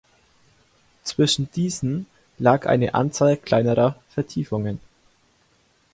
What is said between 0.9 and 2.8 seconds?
Zwischen diesen lag